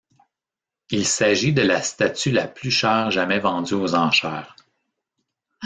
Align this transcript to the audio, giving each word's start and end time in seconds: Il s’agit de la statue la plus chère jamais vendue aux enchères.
Il 0.89 1.05
s’agit 1.05 1.53
de 1.53 1.61
la 1.61 1.83
statue 1.83 2.31
la 2.31 2.47
plus 2.47 2.71
chère 2.71 3.11
jamais 3.11 3.37
vendue 3.37 3.75
aux 3.75 3.93
enchères. 3.93 4.55